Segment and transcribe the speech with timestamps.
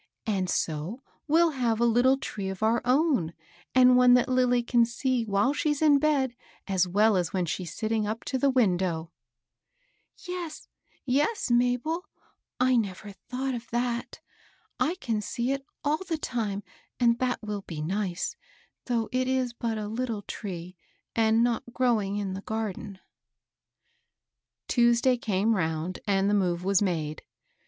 [0.25, 3.33] And so we'll have a little tree of our own,
[3.75, 6.35] and one that Lilly can see while she's in bed
[6.67, 9.11] as well as when she's sitting up to the window.""
[10.27, 10.67] Yes,
[11.05, 12.03] yes, Mabel
[12.57, 14.21] 1 1 never thought of that.
[14.79, 16.63] I can see it all the time,
[16.99, 18.35] and that will be nic^,
[18.85, 20.75] though it is but a little tree
[21.15, 22.97] and not growing in the garden."
[24.67, 27.21] Tuesday came round, and the move was made.